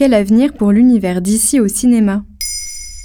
[0.00, 2.24] Quel avenir pour l'univers d'ici au cinéma?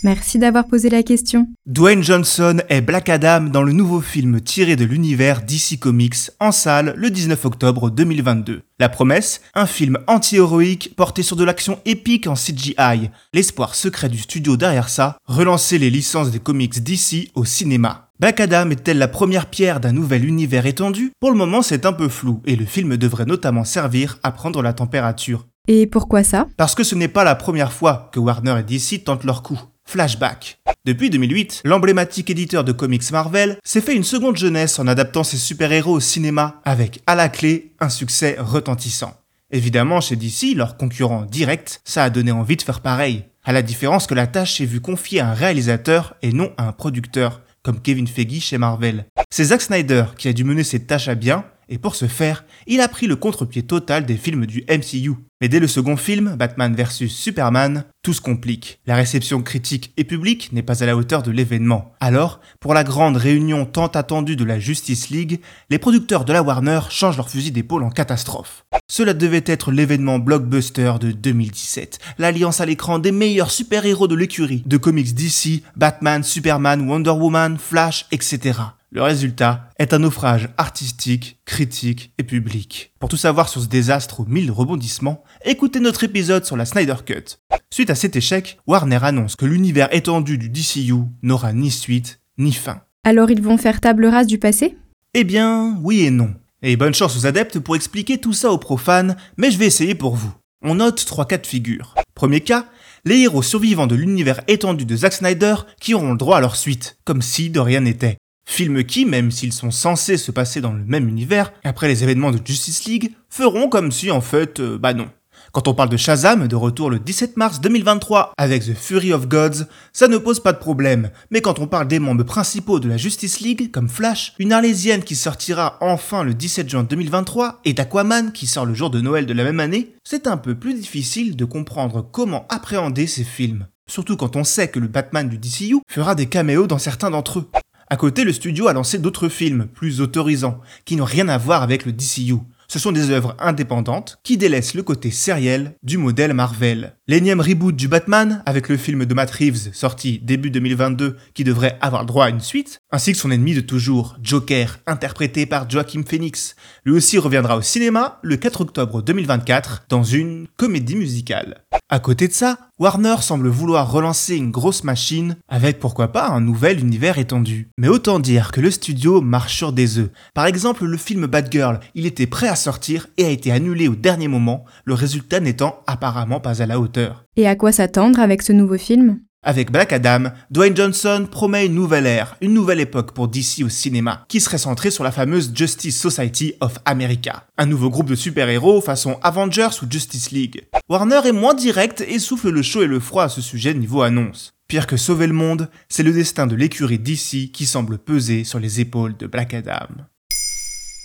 [0.05, 1.49] Merci d'avoir posé la question.
[1.65, 6.53] Dwayne Johnson est Black Adam dans le nouveau film tiré de l'univers DC Comics en
[6.53, 8.61] salle le 19 octobre 2022.
[8.79, 13.09] La promesse Un film anti-héroïque porté sur de l'action épique en CGI.
[13.33, 18.07] L'espoir secret du studio derrière ça, relancer les licences des comics DC au cinéma.
[18.21, 21.11] Black Adam est-elle la première pierre d'un nouvel univers étendu?
[21.19, 24.61] Pour le moment, c'est un peu flou et le film devrait notamment servir à prendre
[24.61, 25.45] la température.
[25.67, 26.47] Et pourquoi ça?
[26.57, 29.59] Parce que ce n'est pas la première fois que Warner et DC tentent leur coup.
[29.87, 30.59] Flashback.
[30.85, 35.37] Depuis 2008, l'emblématique éditeur de comics Marvel s'est fait une seconde jeunesse en adaptant ses
[35.37, 39.13] super-héros au cinéma, avec à la clé un succès retentissant.
[39.51, 43.61] Évidemment, chez DC, leur concurrent direct, ça a donné envie de faire pareil, à la
[43.61, 47.41] différence que la tâche est vue confiée à un réalisateur et non à un producteur,
[47.61, 49.05] comme Kevin Feige chez Marvel.
[49.29, 52.45] C'est Zack Snyder qui a dû mener cette tâche à bien, et pour ce faire,
[52.67, 55.15] il a pris le contre-pied total des films du MCU.
[55.41, 58.79] Mais dès le second film, Batman vs Superman, tout se complique.
[58.85, 61.93] La réception critique et publique n'est pas à la hauteur de l'événement.
[61.99, 66.41] Alors, pour la grande réunion tant attendue de la Justice League, les producteurs de la
[66.41, 68.63] Warner changent leur fusil d'épaule en catastrophe.
[68.87, 74.63] Cela devait être l'événement blockbuster de 2017, l'alliance à l'écran des meilleurs super-héros de l'écurie,
[74.65, 78.53] de comics DC, Batman, Superman, Wonder Woman, Flash, etc.
[78.95, 82.93] Le résultat est un naufrage artistique, critique et public.
[82.97, 86.95] Pour tout savoir sur ce désastre aux mille rebondissements, écoutez notre épisode sur la Snyder
[87.05, 87.35] Cut.
[87.69, 92.53] Suite à cet échec, Warner annonce que l'univers étendu du DCU n'aura ni suite ni
[92.53, 92.83] fin.
[93.03, 94.77] Alors ils vont faire table rase du passé?
[95.13, 96.33] Eh bien, oui et non.
[96.61, 99.95] Et bonne chance aux adeptes pour expliquer tout ça aux profanes, mais je vais essayer
[99.95, 100.33] pour vous.
[100.61, 101.95] On note trois cas de figure.
[102.13, 102.67] Premier cas,
[103.03, 106.55] les héros survivants de l'univers étendu de Zack Snyder qui auront le droit à leur
[106.55, 108.15] suite, comme si de rien n'était.
[108.45, 112.31] Films qui, même s'ils sont censés se passer dans le même univers, après les événements
[112.31, 115.09] de Justice League, feront comme si en fait, euh, bah non.
[115.51, 119.27] Quand on parle de Shazam, de retour le 17 mars 2023 avec The Fury of
[119.27, 121.11] Gods, ça ne pose pas de problème.
[121.31, 125.03] Mais quand on parle des membres principaux de la Justice League, comme Flash, une Arlésienne
[125.03, 129.25] qui sortira enfin le 17 juin 2023 et d'Aquaman qui sort le jour de Noël
[129.25, 133.67] de la même année, c'est un peu plus difficile de comprendre comment appréhender ces films.
[133.87, 137.39] Surtout quand on sait que le Batman du DCU fera des caméos dans certains d'entre
[137.39, 137.49] eux.
[137.87, 141.61] À côté, le studio a lancé d'autres films, plus autorisants, qui n'ont rien à voir
[141.61, 142.37] avec le DCU.
[142.67, 146.95] Ce sont des œuvres indépendantes qui délaissent le côté sériel du modèle Marvel.
[147.07, 151.77] L'énième reboot du Batman, avec le film de Matt Reeves sorti début 2022 qui devrait
[151.79, 156.01] avoir droit à une suite, ainsi que son ennemi de toujours, Joker, interprété par Joaquin
[156.03, 156.55] Phoenix.
[156.83, 161.61] Lui aussi reviendra au cinéma le 4 octobre 2024 dans une comédie musicale.
[161.89, 166.41] À côté de ça, Warner semble vouloir relancer une grosse machine avec pourquoi pas un
[166.41, 167.69] nouvel univers étendu.
[167.77, 170.09] Mais autant dire que le studio marche sur des œufs.
[170.33, 173.87] Par exemple, le film Bad Girl, il était prêt à sortir et a été annulé
[173.87, 176.94] au dernier moment, le résultat n'étant apparemment pas à la hauteur.
[177.35, 179.19] Et à quoi s'attendre avec ce nouveau film?
[179.47, 183.69] Avec Black Adam, Dwayne Johnson promet une nouvelle ère, une nouvelle époque pour DC au
[183.69, 188.15] cinéma, qui serait centrée sur la fameuse Justice Society of America, un nouveau groupe de
[188.15, 190.63] super-héros façon Avengers ou Justice League.
[190.89, 194.01] Warner est moins direct et souffle le chaud et le froid à ce sujet niveau
[194.01, 194.55] annonce.
[194.67, 198.57] Pire que sauver le monde, c'est le destin de l'écurie DC qui semble peser sur
[198.57, 199.93] les épaules de Black Adam.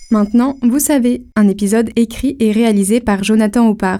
[0.09, 3.99] Maintenant, vous savez, un épisode écrit et réalisé par Jonathan Oppard.